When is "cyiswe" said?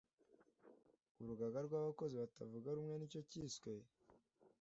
3.29-3.71